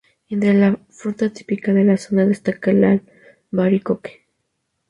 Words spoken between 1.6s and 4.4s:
de la zona destaca el albaricoque.